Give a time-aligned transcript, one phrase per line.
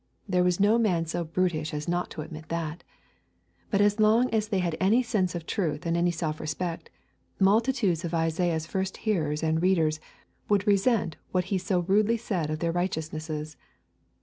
[0.27, 2.83] There was no man so brutish as not to admit that.
[3.69, 6.89] But as long as they had any sense of truth and any self respect,
[7.39, 9.99] multitudes of Isaiah's first hearers and readers
[10.49, 13.57] would resent what he so rudely said of their righteousnesses.